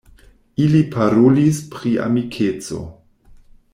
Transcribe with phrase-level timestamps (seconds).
[0.67, 2.81] Ili parolis pri amikeco.